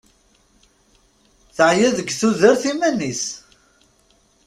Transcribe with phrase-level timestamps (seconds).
[1.55, 3.23] Teɛya deg tudert iman-is.